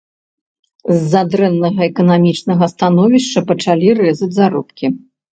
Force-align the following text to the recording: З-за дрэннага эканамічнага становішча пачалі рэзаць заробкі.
З-за 0.99 1.19
дрэннага 1.33 1.81
эканамічнага 1.91 2.69
становішча 2.73 3.43
пачалі 3.51 3.87
рэзаць 3.99 4.31
заробкі. 4.39 4.91